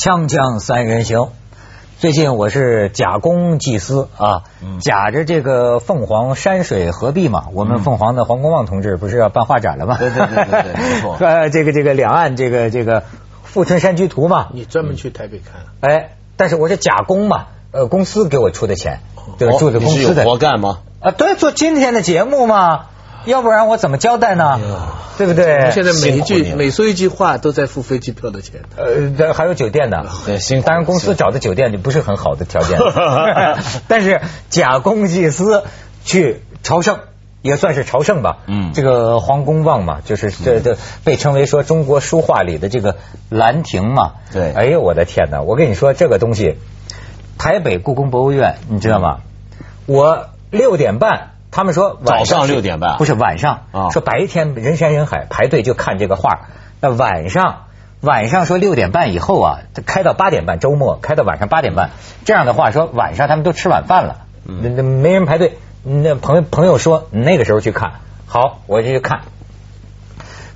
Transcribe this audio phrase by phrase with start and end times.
[0.00, 1.28] 锵锵三人行，
[1.98, 4.44] 最近我是假公济私啊，
[4.80, 7.48] 假着这个凤凰山水合璧嘛。
[7.52, 9.98] 我们凤凰的黄公望同志不是要办画展了吗？
[10.00, 11.18] 对对对对对， 没错。
[11.20, 13.02] 呃，这个这个两岸这个这个
[13.44, 15.66] 富春山居图嘛，你专门去台北看？
[15.80, 19.00] 哎，但是我是假公嘛，呃，公司给我出的钱，
[19.36, 19.58] 对吧？
[19.58, 20.78] 住的公哦你是司的有活干吗？
[21.00, 22.86] 啊，对，做今天的节目嘛，
[23.24, 24.58] 要不然我怎么交代呢？
[25.18, 25.70] 对不对？
[25.72, 28.62] 现在每一句每说一句话都在付飞机票的钱。
[28.76, 32.78] 呃，这还有酒店的，对辛苦当然公司找的酒店就不是很好的条件，
[33.88, 35.64] 但是假公济私
[36.04, 36.98] 去朝圣。
[37.42, 42.96] 也算是朝圣吧，嗯这个黄公望嘛，就是这这被称为说中国书画里的这个
[43.30, 45.40] 兰亭嘛，对哎呦我的天哪！
[45.40, 46.56] 我跟你说这个东西，
[47.38, 49.20] 台北故宫博物院你知道吗？
[49.86, 52.96] 我六点半，他们说晚早上去6点半。
[52.96, 53.90] 不是晚上，啊。
[53.90, 56.48] 说白天人山人海排队就看这个画，
[56.80, 57.64] 那晚上
[58.00, 61.90] 晚上说六点半以后啊，开到八点半，周末开到晚上八点半，
[62.24, 65.58] 这样的话说晚上他们都吃晚饭了，那那没人排队。
[65.82, 69.22] 那朋友朋友说那个时候去看，好，我就去看，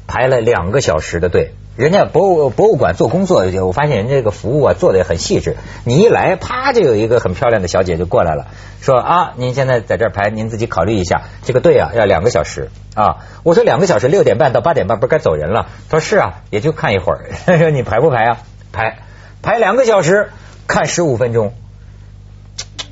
[0.06, 1.54] 排了两个小时的队。
[1.76, 5.56] 人家博物博物馆做工作，我发现人家这个服务啊做的也很细致。
[5.84, 8.46] 你一来，啪就有一个很漂亮的小姐就过来了，
[8.80, 13.16] 说啊，您现在在这儿排，您自己考虑一下，这个队啊要两个小时啊。
[13.42, 15.66] 我说两个小时，六点半到八点半不是该走人了？
[15.88, 17.30] 他说是啊，也就看一会儿。
[17.58, 18.38] 说你排不排啊？
[18.72, 18.98] 排，
[19.42, 20.30] 排两个小时，
[20.68, 21.54] 看十五分钟，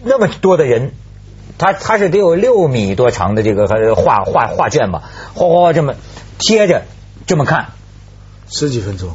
[0.02, 0.91] 那么多的人，
[1.56, 5.94] 他他是得有六米多长的这个画画画卷吧，哗哗哗这么
[6.41, 6.83] 贴着
[7.27, 7.69] 这么看，
[8.53, 9.08] 十几分钟，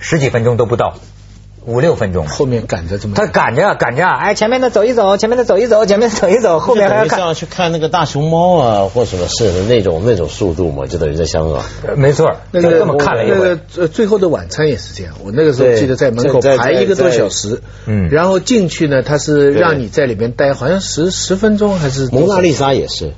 [0.00, 0.94] 十几分钟都不到，
[1.66, 2.26] 五六分钟。
[2.26, 7.18] 后面赶着这么他赶着赶着，哎，前面的走一走，前面的走一走，前面的走一走，后面还要看。
[7.18, 11.62] 像去看那个大熊猫啊，或什么是的那种那种速度嘛，就等于在香港。
[11.86, 13.58] 呃没错，那个就这么看了一会那个。
[13.82, 23.12] 呃最后的晚餐也是这样，我那个时候记得在门口排一个多小时，嗯然后进去呢，他是让你在里面待，好像十十分钟还是蒙娜丽莎也是，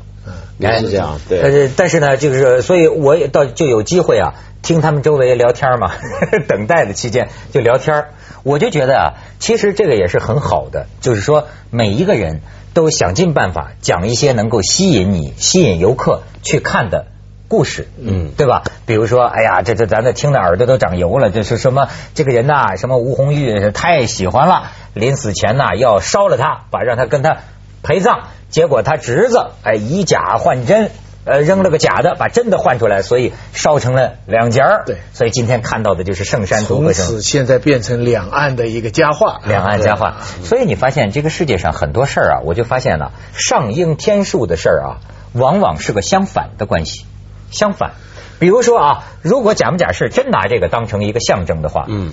[0.59, 1.51] 也是这样，但对。
[1.51, 5.93] 是但是呢，就是所以我也到就有机会啊，听他们周围聊天嘛，
[6.49, 8.07] 等待的期间就聊天
[8.43, 12.41] 我就觉得啊，其实这个也是很好的，就是说每一个人
[12.75, 17.07] 都想尽办法讲一些能够吸引你、吸引游客去看的。
[17.47, 18.65] 故事，嗯对吧？
[18.87, 21.89] 比如说，哎呀，这这咱这听的耳朵都长油了，这是什么？
[22.15, 27.37] 这个人呐、什么吴红玉太喜欢了，临死前呐、要烧了他，把让他跟他
[27.85, 28.25] 陪葬。
[28.51, 30.91] 结果他侄子哎以假换真，
[31.25, 34.85] 呃扔了个假的，把真的换出来，所以烧成了两截儿。
[34.87, 40.19] 对所以今天看到的就是圣山图从此现在变成两岸的一个佳话，两岸佳话。
[40.45, 44.89] 所以你发现这个世界上很多事儿啊，我就发现了上应天数的事儿啊，
[45.33, 47.05] 往往是个相反的关系。
[47.51, 47.93] 相反，
[48.39, 52.13] 比如说啊，如果假模假式真拿这个当成一个象征的话，嗯，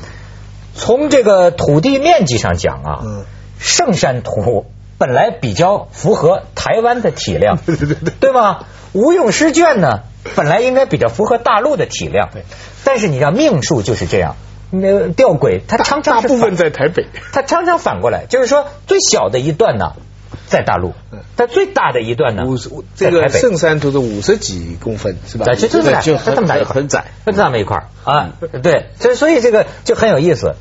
[0.73, 3.25] 从这个土地面积上讲啊，嗯
[3.59, 4.65] 圣山图
[5.01, 8.67] 本来比较符合台湾的体量， 对对对，对吧？
[8.93, 10.01] 吴用诗卷呢，
[10.35, 12.43] 本来应该比较符合大陆的体量，对
[12.83, 14.35] 但是你知道命数就是这样，
[14.69, 19.93] 那吊诡，它常常是大部分在台北，它常常反过来，就是说最小的一段呢
[20.45, 20.93] 在大陆，
[21.35, 23.27] 但最大的一段呢五十这个。
[23.29, 25.45] 圣山图是五十几公分是吧？
[25.45, 28.29] 对，就这么大，就就这么大一块，很窄，就这么一块啊。
[28.61, 30.53] 对，所以所以这个就很有意思。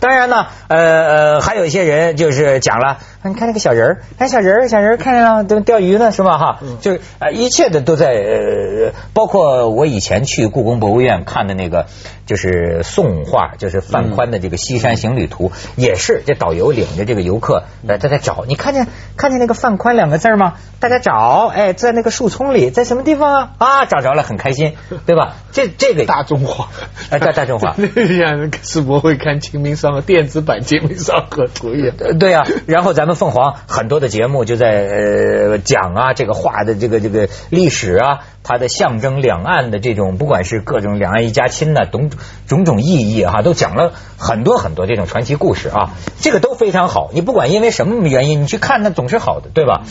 [0.00, 6.38] 当然呢，呃呃，还有一些人就是讲了，你看那个小人儿，看小人儿，小人儿看见了都钓鱼呢，是吧？
[6.38, 11.86] 哈，就是呃，一切的都在呃，包括我以前去故宫博物院看的那个，
[12.26, 20.54] 就是宋画，就是范宽的这个《西山行旅图》，也是这导游领着这个游客，呃，他在找，你看见看见那个范宽两个字吗？
[20.80, 23.50] 大家找，哎，在那个树丛里，在什么地方啊？
[23.58, 25.34] 啊，找着了，很开心，对吧？
[25.50, 26.68] 这这个大中华，
[27.10, 31.94] 哎大大中华 那样世博会看《清明上河》电子版《节目上河图》一样。
[32.18, 42.10] 对啊，然后咱们凤凰很多的节目就在呃讲啊，这个画的这个这个历史啊，它的象征两岸的这种，不管是各种两岸一家亲呐、种
[42.46, 45.90] 种种意义哈、都讲了很多很多这种传奇故事啊，
[46.20, 47.10] 这个都非常好。
[47.12, 49.82] 你不管因为什么原因，你去看那总是好的，对吧？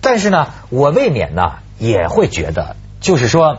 [0.00, 3.58] 但是呢，我未免呢也会觉得，就是说。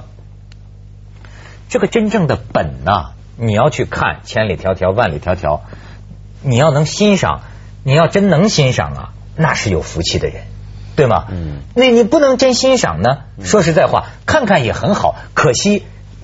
[1.69, 5.61] 这个真正的本呐、你要去看千里迢迢万里迢迢，
[6.41, 7.41] 你要能欣赏，
[7.83, 10.43] 你要真能欣赏啊，那是有福气的人，
[10.95, 11.25] 对吗？
[11.29, 13.19] 嗯，那你不能真欣赏呢？
[13.43, 15.83] 说实在话，看看也很好，可惜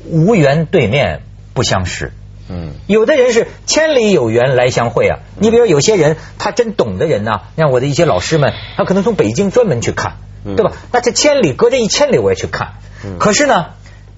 [0.09, 1.21] 无缘对面
[1.53, 2.11] 不相识。
[2.49, 5.19] 嗯，有的人是千里有缘来相会啊。
[5.37, 10.73] 你比如有些人，他真懂的人呢、像我的一些老师们，他可能从北京专门去看，嗯对吧？
[10.91, 12.73] 那这千里隔着一千里我也去看。
[13.05, 13.67] 嗯可是呢，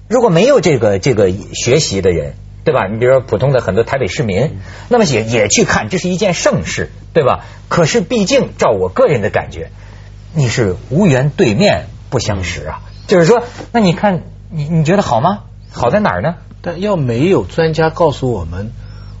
[0.08, 2.34] 如果没有这个这个学习的人，
[2.66, 2.88] 对吧？
[2.88, 4.58] 你比如说普通的很多台北市民，
[4.88, 7.44] 那么也也去看，这是一件盛事，对吧？
[7.68, 9.70] 可是毕竟照我个人的感觉，
[10.34, 12.80] 你是无缘对面不相识啊。
[13.06, 15.44] 就是说，那你看你你觉得好吗？
[15.72, 16.34] 好在哪儿呢？
[16.60, 18.72] 但要没有专家告诉我们，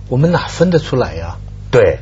[0.08, 1.36] 我们哪分得出来呀？
[1.70, 2.00] 对，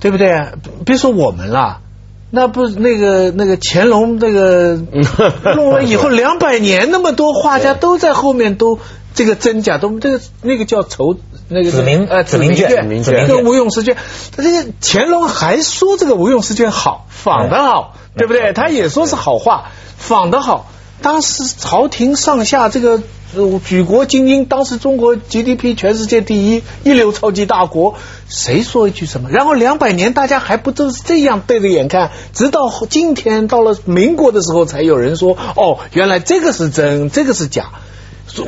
[0.00, 0.46] 对不对？
[0.86, 1.82] 别说我们了，
[2.30, 4.76] 那不是那个那个乾隆那个
[5.54, 8.78] 弄了以后两百年，那么多画家都在后面都
[9.18, 11.16] 这个真假都这个那个叫仇
[11.48, 13.96] 那个子明呃子明卷卷子明卷跟吴用诗卷，
[14.36, 18.52] 他这个乾隆还说这个吴用诗卷好仿的好，对不对？
[18.52, 20.70] 他也说是好话，仿的好。
[21.02, 23.02] 当时朝廷上下这个
[23.34, 27.96] 呃举国精英，当时中国 GDP 全世界第一，一流超级大国，
[28.28, 29.30] 谁说一句什么？
[29.30, 37.70] 然后两百年大家还不都是这样对着眼看，直到今天到了民国的时候，才有人说哦，原来这个是真，这个是假。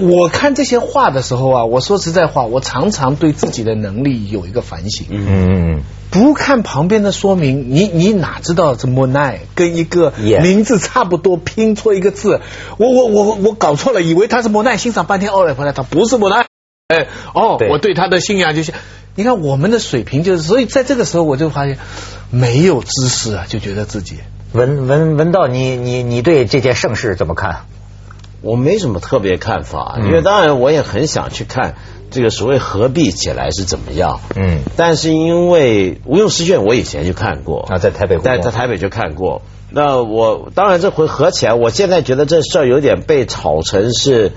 [0.01, 5.07] 我看这些话的时候啊，我说实在话，我常常对自己的能力有一个反省。
[5.11, 5.81] 嗯，
[6.11, 10.13] 不看旁边的说明，你你哪知道这莫奈跟一个
[10.43, 12.41] 名字差不多，拼错一个字，
[12.77, 16.45] 我我我我搞错了，以为他是莫奈，欣赏半天，哦，回来他不是莫奈，
[16.89, 18.73] 哎，哦对，我对他的信仰就是，
[19.15, 21.79] 你看我们的水平就是，所以在这个时候我就发现
[22.31, 24.19] 没有知识啊，就觉得自己。
[24.53, 27.67] 文文文道，你你你对这件盛世怎么看？
[28.43, 31.75] 我没什么特别看法，嗯因为当然我也很想去看
[32.11, 34.21] 这个所谓合璧起来是怎么样。
[34.37, 39.43] 嗯但是因为无用诗卷我以前就看过啊在台北在在台北就看过。
[39.71, 44.33] 那我当然这回合起来，我现在觉得这事儿有点被炒成是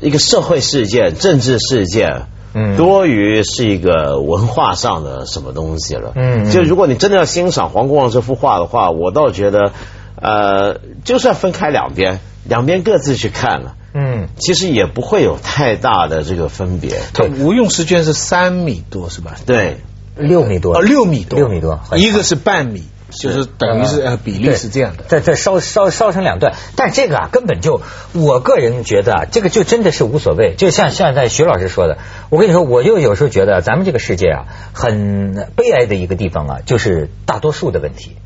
[0.00, 2.26] 一个社会事件、政治事件。
[2.58, 6.12] 嗯多于是一个文化上的什么东西了。
[6.14, 9.72] 嗯嗯就如果你真的要欣赏黄公望这幅画的话，我倒觉得，
[10.18, 16.96] 呃，就算分开两边，两边各自去看了，嗯，其实也不会有太大的这个分别。
[17.12, 17.28] 对。
[17.28, 19.36] 无用诗卷是三米多是吧？
[19.46, 19.78] 对，
[20.16, 25.04] 六米多，哦，六米多，六米多，一个是半米，就是等于是呃比例是这样的。
[25.08, 27.80] 这这烧烧烧成两段，但这个啊根本就，
[28.12, 30.54] 我个人觉得啊，这个就真的是无所谓。
[30.56, 31.98] 就像像在徐老师说的，
[32.30, 38.16] 我跟你说，我就有时候觉得咱们这个世界啊，很悲哀的一个地方啊，就是大多数的问题。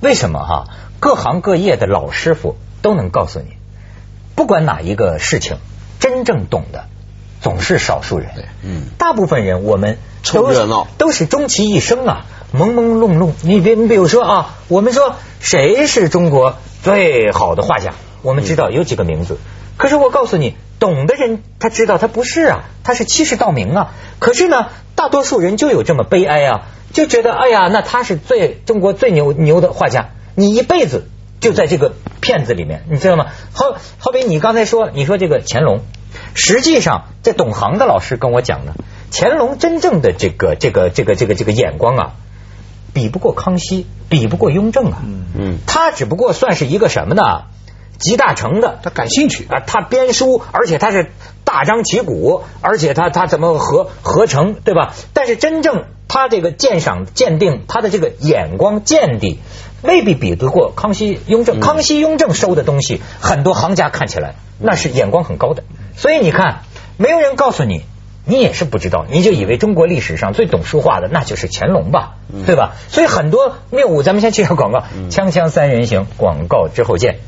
[0.00, 0.68] 为什么哈、
[1.00, 3.56] 各行各业的老师傅都能告诉你，
[4.36, 5.56] 不管哪一个事情，
[5.98, 6.84] 真正懂的
[7.40, 8.28] 总是少数人。
[8.62, 13.32] 嗯，大部分人我们都是凑热闹都是终其一生啊，朦朦胧胧。
[13.42, 19.38] 你别，你比如说啊，我们说谁是中国最好的画家，我们知道有几个名字。
[19.78, 23.94] 可是我告诉你，懂的人他知道他不是啊，他是欺世盗名啊。
[24.18, 26.62] 可是呢，大多数人就有这么悲哀啊，
[26.92, 31.08] 就觉得哎呀，那他是最中国最牛牛的画家，你一辈子
[31.40, 33.26] 就在这个骗子里面，你知道吗？
[33.52, 35.80] 好好比你刚才说，你说这个乾隆，
[36.34, 38.72] 实际上这懂行的老师跟我讲呢，
[39.12, 42.12] 乾隆真正的这个这个这个这个这个眼光啊，
[42.92, 47.44] 比不过康熙，比不过雍正啊，嗯嗯他只不过算是一个什么呢？
[47.98, 51.12] 集大成的，他感兴趣，啊，他编书，而且他是
[51.44, 54.92] 大张旗鼓，而且他他怎么合合成，对吧？
[55.14, 59.38] 但是真正他这个鉴赏鉴定，他的这个眼光见地，
[59.86, 61.60] 未必比得过康熙、雍正。
[61.60, 65.62] 康熙、雍正收的东西，很多行家看起来那是眼光很高的。
[65.96, 66.62] 所以你看，
[66.96, 67.82] 没有人告诉你。
[68.28, 72.72] 你也是不知道，你就以为中国历史上最懂书画的那就是乾隆吧，对吧？
[72.88, 77.20] 所以很多谬误，咱们先去下广告，锵锵三人行，广告之后见。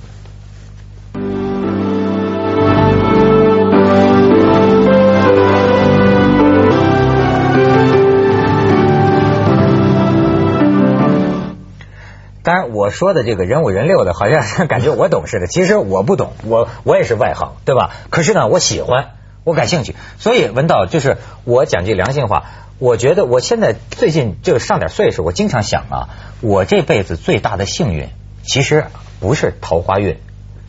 [12.88, 15.47] 我说的这个人五人六的，好像感觉我懂似的。
[15.52, 17.90] 其实我不懂，我我也是外行，对吧？
[18.09, 19.11] 可是呢，我喜欢，
[19.45, 19.95] 我感兴趣。
[20.18, 22.47] 所以文道就是我讲句良心话，
[22.78, 26.09] 我觉得我现在最近就上点岁数，我经常想啊，
[26.40, 28.09] 我这辈子最大的幸运，
[28.42, 28.87] 其实
[29.21, 30.16] 不是桃花运，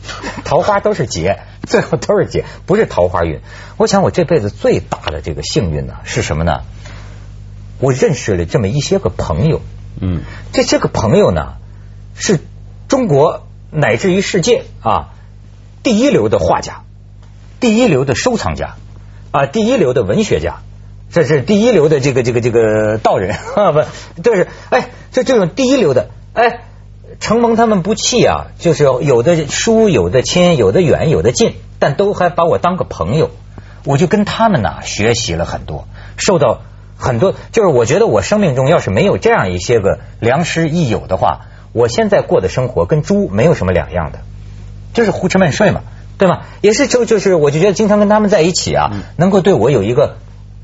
[0.44, 3.40] 桃花都是劫， 最后都是劫，不是桃花运。
[3.78, 6.64] 我想我这辈子最大的这个幸运呢，是什么呢？
[7.78, 9.62] 我认识了这么一些个朋友，
[10.02, 10.20] 嗯
[10.52, 11.54] 这些个朋友呢，
[12.20, 12.38] 是
[12.86, 15.08] 中国乃至于世界啊
[15.82, 16.82] 第一流的画家，
[17.58, 18.76] 第一流的收藏家
[19.32, 20.58] 啊，第一流的文学家，
[21.10, 23.82] 这是第一流的这个这个这个道人 啊，不，
[24.22, 26.60] 这是哎，这这种第一流的哎。
[27.18, 33.30] 承蒙他们不弃啊，就是有的疏，有的亲，有的远，有的近，但都还把我当个朋友，
[33.84, 35.86] 我就跟他们呢学习了很多，
[36.16, 36.60] 受到
[36.96, 44.20] 很多，就是我觉得我生命中要是没有这样一些个良师益友的话，我现在过的生活跟猪没有什么两样的，
[44.92, 45.82] 就是胡吃闷睡嘛，
[46.18, 46.40] 对吗？
[46.60, 50.16] 也是就就是我就觉得经常跟他们在一起啊，能够对我有一个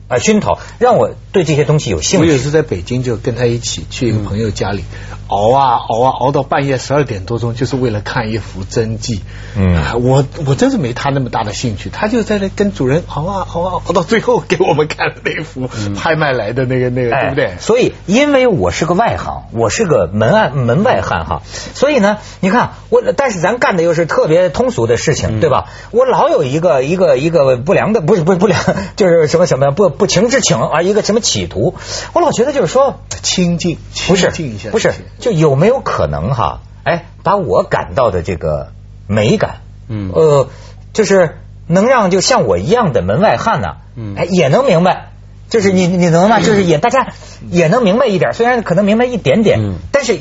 [0.09, 2.27] 啊熏陶，让我对这些东西有兴趣。
[2.27, 4.85] 我有时在北京就跟他一起去一个朋友家里
[5.29, 9.23] 熬啊熬啊熬到半夜十二点多钟，就是为了看一幅真迹。
[9.57, 17.57] 嗯啊我我真是没他那么大的兴趣，他就在那跟主人熬啊熬啊熬到最后给我们看那幅拍卖来的那个那个，对不对哎？
[17.59, 21.43] 所以，因为我是个外行，我是个门外门外汉哈，
[21.75, 25.67] 所以呢，你看我，但是咱干的又是特别通俗的事情，对吧？
[25.91, 28.63] 我老有一个一个一个不良的，不是不是不良，
[28.95, 31.75] 就是什么什么不不情之请啊，一个什么企图，
[32.13, 36.61] 我老觉得就是说，清静，不是清静一下，不是，就有没有可能哈？
[36.85, 38.69] 哎，把我感到的这个
[39.07, 40.11] 美感，嗯。
[40.15, 40.49] 呃，
[40.93, 44.15] 就是能让就像我一样的门外汉呢，嗯。
[44.17, 45.11] 哎，也能明白。
[45.49, 46.41] 就是你你能吗？
[46.41, 47.13] 就是也大家
[47.49, 49.75] 也能明白一点，虽然可能明白一点点，嗯。
[49.93, 50.19] 但是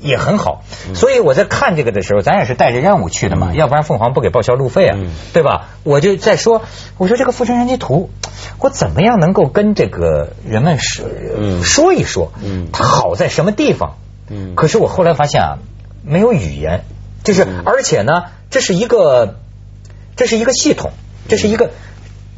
[0.00, 0.64] 也很好。
[0.94, 5.10] 所以我在看这个的时候，咱也是带着任务去的嘛，要不然凤凰不给报销路费啊，嗯。
[5.32, 5.68] 对吧？
[5.82, 6.62] 我就在说，
[6.96, 8.10] 我说这个《富春山居图》，
[8.58, 11.06] 我怎么样能够跟这个人们说、
[11.38, 11.62] 嗯。
[11.62, 12.68] 说一说，嗯。
[12.72, 13.96] 它好在什么地方？
[14.28, 14.54] 嗯。
[14.54, 15.58] 可是我后来发现啊，
[16.04, 16.84] 没有语言，
[17.24, 17.62] 就是、嗯。
[17.64, 19.36] 而且呢，这是一个
[20.16, 20.90] 这是一个系统，
[21.28, 21.70] 这是一个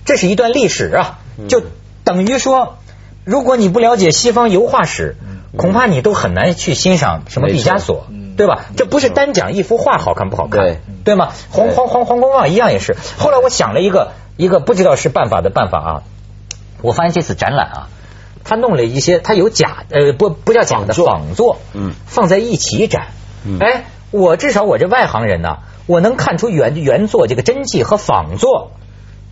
[0.05, 1.49] 这是一段历史啊，嗯。
[1.49, 1.63] 就
[2.05, 2.79] 等于说，
[3.25, 5.17] 如果你不了解西方油画史，
[5.57, 8.67] 恐怕你都很难去欣赏什么毕加索，对吧？
[8.77, 10.81] 这不是单讲一幅画好看不好看，对。
[11.03, 11.31] 对吗？
[11.51, 12.97] 黄黄黄黄公望一样也是。
[13.19, 16.03] 后来我想了一个一个不知道是办法的办法啊，
[16.83, 17.89] 我发现这次展览啊，
[18.45, 21.95] 他弄了一些，他有假呃不不叫假的仿作，嗯。
[22.07, 23.09] 放在一起展，
[23.45, 23.59] 嗯。
[23.61, 28.73] 哎，我至少我这外行人呢，我能看出原原作这个真迹和仿作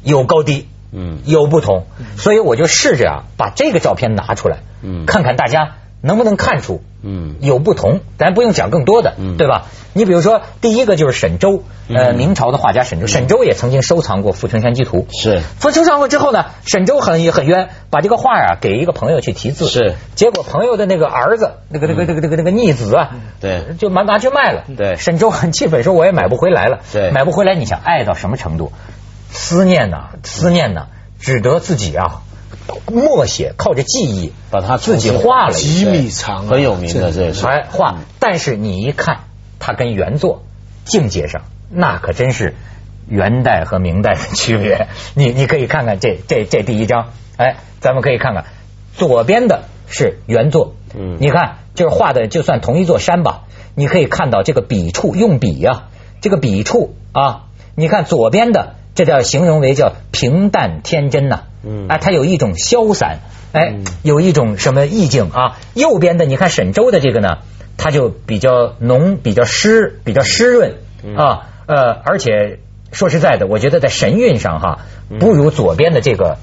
[0.02, 0.68] 有高低。
[0.90, 1.18] 嗯。
[1.26, 5.04] 有不同，所以我就试着啊把这个照片拿出来，嗯。
[5.06, 8.00] 看看大家能不能看出嗯有不同。
[8.18, 9.66] 咱不用讲更多的，嗯对吧？
[9.94, 15.06] 你比如说，第一个就是沈周，呃，嗯明朝的画家沈周，沈周也曾经收藏过《富春山居图》。
[15.20, 24.64] 是收藏过之后呢，沈周很很冤，把这个画啊给一个朋友去题字，是结果朋友的那个儿子，那个那个那个那个那个逆子啊，对就拿拿去卖了。
[24.76, 26.80] 对沈周很气愤，说我也买不回来了。
[26.92, 28.72] 对买不回来，你想爱到什么程度？
[29.30, 30.86] 思念呐，思念呐，
[31.18, 32.22] 只得自己啊
[32.90, 35.84] 默写，靠着记忆把它自己画了一几。
[35.86, 39.20] 米长啊，很有名的这是哎，画，但是你一看，
[39.58, 40.42] 它跟原作
[40.84, 42.54] 境界上，那可真是
[43.08, 44.88] 元代和明代的区别。
[45.14, 48.44] 你你可以看看这这这第一章，哎，咱们可以看看
[48.94, 55.84] 左边的是原作，嗯你看就是画的就算同一座山吧，你可以看到这个笔触用笔呀、
[56.20, 58.74] 这个笔触啊，你看左边的。
[58.94, 61.86] 这叫形容为叫平淡天真呐、嗯。
[61.88, 63.20] 哎，它有一种消散，
[63.52, 65.56] 哎嗯，有一种什么意境啊？
[65.74, 67.38] 右边的你看沈周的这个呢，
[67.76, 70.74] 它就比较浓、比较湿、比较湿润
[71.04, 71.16] 嗯。
[71.16, 72.58] 啊，呃，而且
[72.92, 74.78] 说实在的，我觉得在神韵上哈，
[75.18, 76.38] 不如左边的这个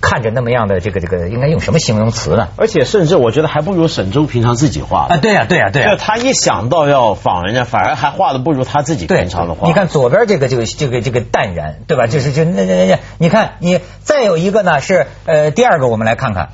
[0.00, 2.48] 看着那么样的这个这个，应该用什么形容词呢？
[2.56, 9.68] 而且甚至我觉得还不如沈周平常自己画的啊，对呀、对呀、对呀、就他一想到要仿人家，反而还画的不如他自己对，平常的画。
[9.68, 12.06] 你看左边这个这个这个这个淡然，对吧？
[12.06, 16.48] 就是就那那那，你看你再有一个呢是呃第二个，我们来看看，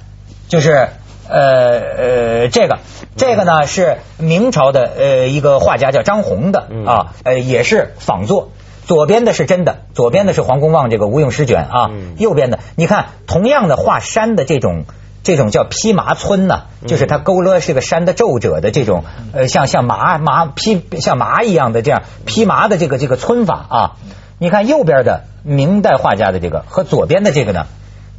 [0.48, 0.88] 就是
[1.28, 2.78] 呃呃这个
[3.16, 8.50] 这个呢是明朝的呃一个画家叫张宏的嗯啊，呃也是仿作。
[8.86, 14.84] 左边的是真的，左边的是黄公望这个无用诗卷啊，嗯右边的你看同样的画山的这种。
[15.26, 19.02] 这种叫披麻皴呐、就是它勾勒这个山的皱褶的这种，
[19.32, 23.92] 呃，像像麻麻披像麻一样的这样披麻的这个这个皴法啊。
[24.38, 27.66] 你看右边的明代画家的这个和左边的这个呢，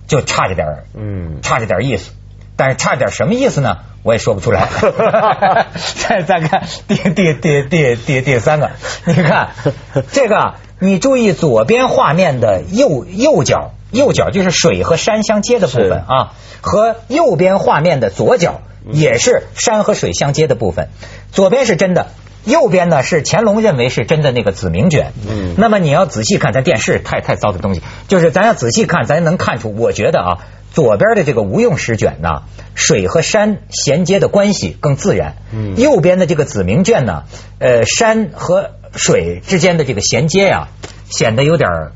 [0.06, 2.12] 就差着点儿嗯差着点意思，
[2.58, 3.78] 但是差点什么意思呢？
[4.04, 4.68] 我也说不出来。
[5.96, 8.72] 再再看第第第第第第三个，
[9.06, 9.50] 你看
[10.12, 18.62] 这个啊，你注意左边画面的右右角，右角就是水和山相接的部分啊，和右边画面的左角
[18.92, 20.90] 也是山和水相接的部分，
[21.32, 22.08] 左边是真的。
[22.46, 30.40] 右边呢是乾隆认为是真的那个紫明卷，嗯那么你要仔细看，咱电视太太糟的东西，就是咱要仔细看，咱能看出，我觉得啊，
[30.78, 32.44] 左边的这个无用石卷呢，
[32.76, 37.24] 水和山衔接的关系更自然，嗯右边的这个子明卷呢，
[37.58, 40.68] 呃，山和水之间的这个衔接呀、
[41.10, 41.92] 显得有点儿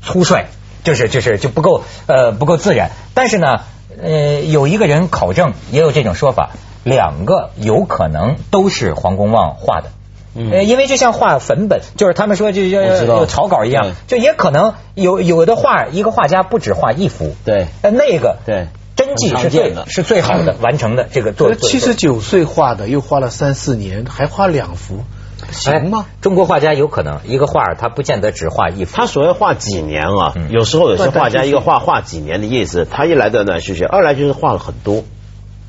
[0.00, 0.44] 粗率，
[0.84, 2.92] 就是就是就不够呃不够自然。
[3.14, 3.62] 但是呢，
[4.00, 6.50] 呃，有一个人考证也有这种说法，
[6.84, 9.90] 两个有可能都是黄公望画的。
[10.34, 10.50] 嗯。
[10.50, 13.18] 呃，因为就像画粉本，就是他们说就就我知道。
[13.18, 17.66] 有草稿一样，就也可能有有的画，一个画家不止画一幅，对。
[17.82, 18.68] 但，那个对。
[18.96, 19.86] 真迹是最的。
[19.88, 25.04] 是最好的完成的这个作七十九岁画的，又画了三四年，还画两幅，
[25.50, 26.04] 行吗？
[26.06, 26.16] 哎？
[26.20, 30.50] 中国画家有可能一个画儿他不见得只画一幅，他所谓画几年啊，嗯。
[30.50, 35.02] 有时候有些画家一个画画几年的意思，他一来断断续续，二来就是画了很多，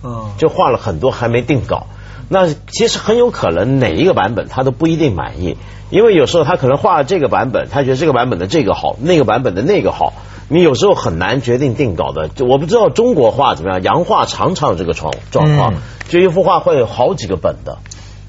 [0.04, 1.88] 嗯，就画了很多还没定稿。
[2.34, 5.58] 那其实很有可能哪一个版本他都不一定满意，
[5.90, 10.14] 因为有时候他可能画了这个版本，他觉得这个版本的这个好，那个版本的那个好，
[10.48, 12.30] 你有时候很难决定定稿的。
[12.30, 17.80] 就我不知道中国画怎么样，洋画常常有这个状状况嗯，就一幅画会有好几个本的。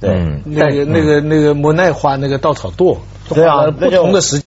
[0.00, 2.98] 对，嗯那个那个那个莫奈画那个稻草垛，
[3.32, 4.42] 对啊不同的时。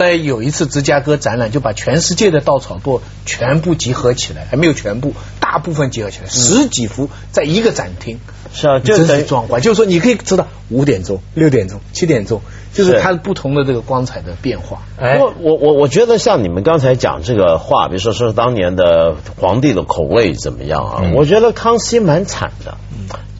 [0.00, 8.18] 在有一次芝加哥展览，就把全世界的稻草垛全部集合起来，还没有全部，大部分集合起来，十几幅在一个展厅，
[8.54, 9.60] 是啊，就真等于是壮观。
[9.60, 12.40] 就是说，你可以知道五点钟、六点钟、七点钟，
[12.72, 14.82] 就是是它不同的这个光彩的变化。
[14.98, 21.00] 哎我我我我觉得像你们刚才讲这个话，比如说说当年的皇帝的口味怎么样啊？
[21.02, 22.78] 嗯我觉得康熙蛮惨的，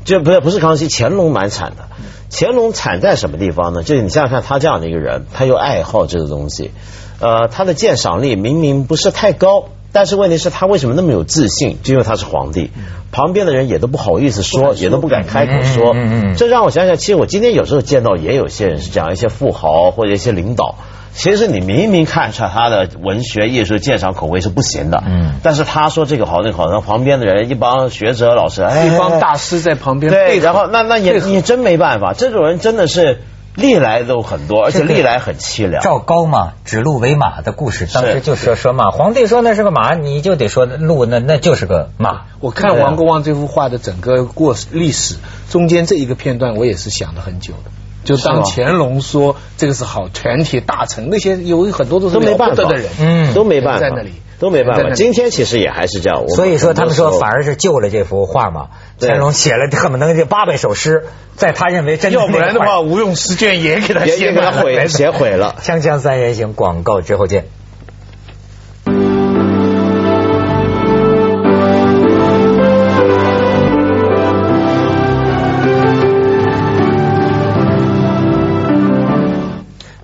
[0.04, 1.88] 就不是不是康熙，乾隆蛮惨的。
[2.36, 3.84] 乾隆惨在什么地方呢？
[3.84, 6.72] 就是你想想看，他这样的一个人，他又爱好这个东西，
[7.20, 11.78] 呃，他的鉴赏力明明不是太高，但是问题是，他为什么那么有自信？
[11.84, 12.70] 就因为他是皇帝，
[13.12, 15.94] 旁边的人也都不好意思说，也都不敢开口说。
[16.36, 20.74] 这让我想想，其实我今天有时候见到也有些人是这样，一些富豪或者一些领导。
[21.14, 33.20] 其实你明明看出来他的文学艺术鉴赏口味是不行的，嗯但是他说这个好那个好，然后旁边的人一帮学者老师，哎，一帮大师在旁边对，然后那那也你真没办法，这种人真的是
[33.54, 35.82] 历来都很多，而且历来很凄凉。
[35.82, 42.22] 赵高嘛，指鹿为马的故事，当时就说说马，皇帝说那是个马，你就得说鹿那那就是个马。
[42.40, 45.16] 我看王国望这幅画的整个过历史，
[45.50, 47.70] 中间这一个片段，我也是想了很久的。
[48.04, 54.90] 就当乾隆说这个是好，全体大臣那些有很多都是都没办法的人，嗯都没办法，在那里都没办法。
[54.90, 58.68] 今天其实也还是这样，我所以说他们说反而而是救了这幅画嘛。
[59.00, 64.88] 乾隆写了恨不得这八百首诗，在他认为真的要不然的话，吴用诗卷也给他也写给他毁了。
[64.88, 65.56] 写毁了。
[65.62, 67.46] 锵锵三人行广告之后见。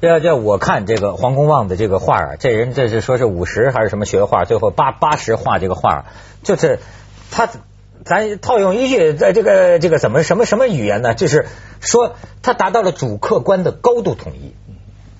[0.08, 6.06] 要叫我看这个黄公望的这个画啊，这人这是说是五十还是什么学画，最后八八十画这个画，
[6.42, 6.78] 就是
[7.30, 7.48] 他
[8.04, 11.14] 咱套用一句，在这个这个怎么什么什么语言呢？
[11.14, 11.46] 就是
[11.80, 14.54] 说他达到了主客观的高度统一。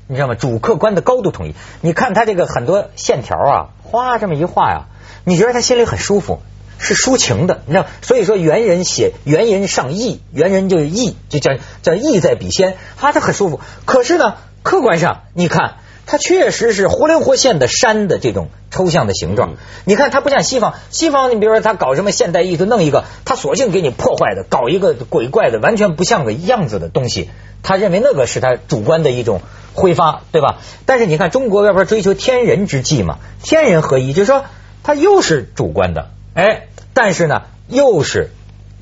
[0.07, 0.35] 你知道吗？
[0.35, 1.55] 主客观的高度统一。
[1.83, 4.87] 你看他这个很多线条啊，哗这么一画呀，
[5.23, 6.40] 你觉得他心里很舒服，
[6.81, 7.62] 是抒情的。
[7.66, 13.61] 你知道，所以说元人写元人上意，元人就是意，就叫叫意在笔先，啊，他很舒服。
[13.85, 15.75] 可是呢，客观上你看。
[16.07, 19.51] 它确实是活灵活现的山的这种抽象的形状。
[19.53, 27.31] 嗯你看，它不像西方，西方你比如说他搞什么现代艺术，弄一个，他索性给你破坏的，搞一个鬼怪的，完全不像个样子的东西。
[27.62, 29.40] 他认为那个是他主观的一种
[29.75, 30.59] 挥发，对吧？
[30.85, 34.46] 但是你看中国要不是追求天人之际嘛，天人合一，就是说
[34.83, 38.31] 它又是主观的，哎，但是呢又是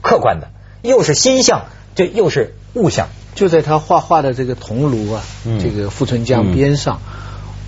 [0.00, 0.48] 客观的，
[0.80, 3.08] 又是心象，这又是物象。
[3.38, 5.60] 就在他画画的这个桐庐啊，嗯。
[5.60, 7.00] 这个富春江边上，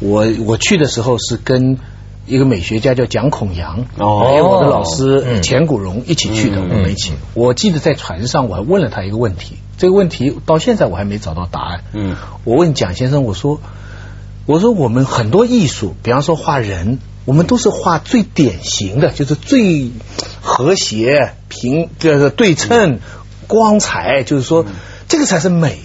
[0.00, 1.78] 我我去的时候是跟
[2.26, 4.24] 一个美学家叫蒋孔阳，哦。
[4.26, 5.42] 还有我的老师嗯。
[5.44, 6.70] 钱谷荣一起去的，嗯。
[6.70, 7.12] 我们一起。
[7.34, 11.84] 我记得在船上我还问了他一个问题，这个问题到现在我还没找到答案。
[11.92, 13.60] 嗯，我问蒋先生，我说
[14.46, 19.92] 我说我们很多艺术，比方说画人，我们都是画最典型的，就是最
[20.40, 22.98] 和谐、平就是对称、
[23.46, 24.66] 光彩，就是说
[25.10, 25.80] 这个才是美，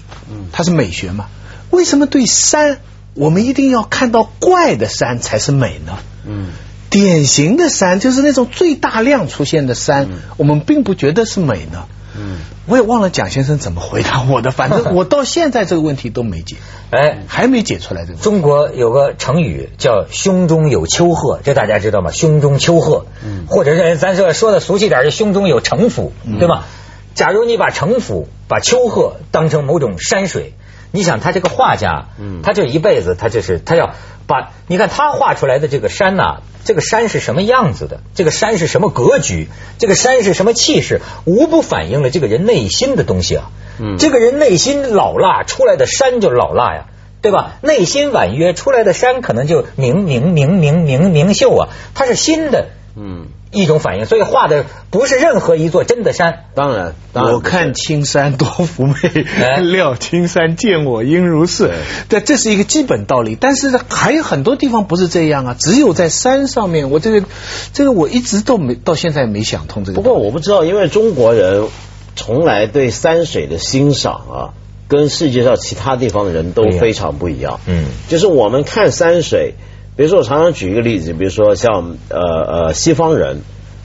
[0.53, 1.25] 它是美学嘛。
[1.71, 2.77] 为什么对山，
[3.15, 5.97] 我们一定要看到怪的山才是美呢？
[6.27, 6.49] 嗯，
[6.91, 10.07] 典型的山就是那种最大量出现的山，
[10.37, 11.85] 我们并不觉得是美呢。
[12.17, 16.57] 嗯，我也忘了蒋先生怎么回答我的， 反正我到现在这个问题都没解，
[16.91, 18.19] 哎，还没解出来这个。
[18.19, 22.11] 中国有个成语叫“胸中有丘壑”，这大家知道吗？
[22.11, 26.67] 胸中丘壑，嗯或者是咱说说的俗气点，就胸中有城府，对吧？
[27.15, 30.53] 假如你把城府、把丘壑当成某种山水，
[30.91, 33.95] 你想他这个画家，嗯他这一辈子他就是他要
[34.27, 38.01] 把，你看他画出来的这个山呐、这个山是什么样子的？
[38.13, 39.47] 这个山是什么格局？
[39.79, 41.01] 这个山是什么气势？
[41.25, 43.49] 无不反映了这个人内心的东西啊。
[43.79, 46.85] 嗯这个人内心老辣，出来的山就老辣呀。
[47.21, 47.53] 对吧？
[47.61, 56.43] 内心婉约出来的山可能就明明明明明明秀啊，它是新的嗯，一种反应，所以画的不是任何一座真的山。
[56.53, 61.71] 当然，当然我看青山多妩媚哎，料青山见我应如是。
[62.09, 63.37] 对，这是一个基本道理。
[63.39, 67.25] 但是还有很多地方不是这样啊，只有在山上面，我这个
[67.73, 70.01] 这个我一直都没到现在没想通这个不。
[70.01, 71.67] 过我不知道，因为中国人
[72.15, 74.53] 从来对山水的欣赏啊，
[74.87, 77.59] 跟世界上其他地方的人都非常不一样。
[77.65, 79.55] 嗯，就是我们看山水，
[79.95, 83.37] 比如说我常常举一个例子，比如说像呃呃西方人，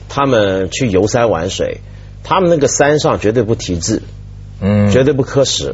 [0.09, 1.79] 他们去游山玩水，
[2.23, 4.01] 他们那个山上绝对不题字，
[4.59, 5.73] 嗯，绝对不刻石。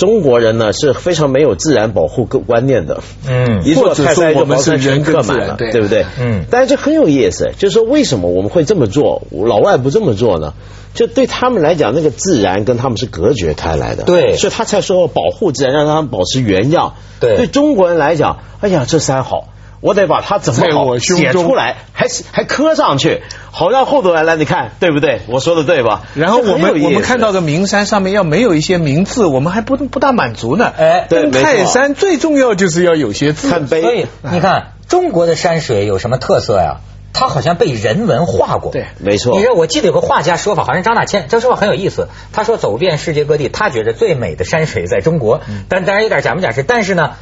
[0.00, 6.06] 中国人呢是非常没有自然保护观念的，嗯一座泰山我们是茅山全人跟刻满了，对对不对？
[6.18, 10.54] 嗯但是这很有意思，就是说为什么我们会这么做，老外不这么做呢？
[10.94, 16.94] 就对他们来讲，那个自然跟他们是隔绝开来的，对所以他才说保护自然，让他们保持原样。
[17.20, 19.48] 对对中国人来讲，哎呀，这山好。
[19.80, 25.20] 我得把它怎么写出来，还还刻上去，好让后头来来你看对不对？
[25.26, 26.02] 我说的对吧？
[26.14, 30.72] 然后我们我们看到的名山上面要没有一些名字，我们还不不大满足呢。
[30.76, 33.50] 哎登对泰山最重要就是要有些字。
[33.50, 36.76] 看碑，所以你看中国的山水有什么特色呀？
[37.12, 38.70] 它好像被人文化过。
[38.70, 42.06] 对没错你知道，我记得有个画家说法，好像张大千，这说法很有意思。
[42.32, 46.62] 他说走遍世界各地，他觉得最美的山水在中国，但当然有点假模假式。
[46.62, 47.14] 但是呢，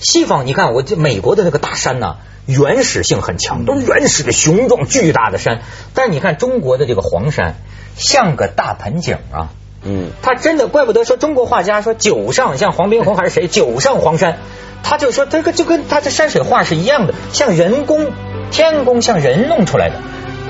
[0.00, 5.60] 西方你看，我这美国的那个大山呢，原始性很强，都是原始的雄壮巨大的山。
[5.94, 7.54] 但是你看中国的这个黄山，
[7.96, 9.48] 像个大盆景啊。
[9.86, 14.38] 嗯，他真的怪不得说中国画家说九上像黄宾虹还是谁九上黄山，
[14.82, 18.10] 他就说这个就跟他的山水画是一样的，像人工
[18.50, 19.96] 天工像人弄出来的。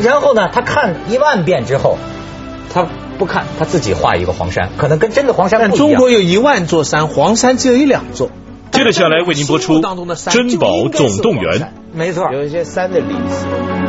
[0.00, 1.98] 然后呢，他看一万遍之后，
[2.72, 2.86] 他
[3.18, 5.88] 不看，他自己画一个黄山，可能跟真的黄山但不一样。
[5.90, 8.30] 中国有一万座山，黄山只有一两座。
[8.74, 11.72] 接着下来为您播出珍宝总动员。
[11.92, 13.83] 没错，有一些山的历史。